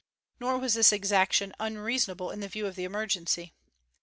[0.39, 3.53] Nor was this exaction unreasonable in view of the emergency.